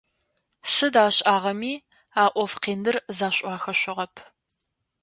[0.73, 1.73] Сыд ашӀагъэми
[2.21, 4.15] а Ӏоф къиныр зэшӀуахышъугъэп.